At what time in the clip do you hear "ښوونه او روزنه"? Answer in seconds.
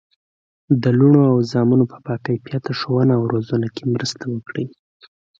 2.79-3.67